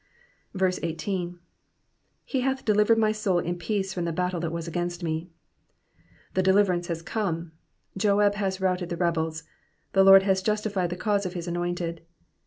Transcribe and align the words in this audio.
18. 0.59 1.37
''''He 2.27 2.41
hath 2.41 2.65
delivered 2.65 2.97
my 2.97 3.11
soul 3.11 3.37
in 3.37 3.55
peace 3.55 3.93
from 3.93 4.03
the 4.05 4.11
battle 4.11 4.39
that 4.39 4.51
was 4.51 4.67
against 4.67 5.03
me,''' 5.03 5.29
The 6.33 6.41
deliverance 6.41 6.87
has 6.87 7.03
come. 7.03 7.51
Joab 7.95 8.33
has 8.33 8.59
routed 8.59 8.89
the 8.89 8.97
rebels. 8.97 9.43
The 9.93 10.03
Lord 10.03 10.23
has 10.23 10.41
justified 10.41 10.89
the 10.89 10.95
cause 10.95 11.27
of 11.27 11.33
his 11.33 11.47
anointed. 11.47 12.01